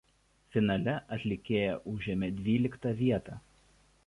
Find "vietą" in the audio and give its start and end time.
3.05-3.39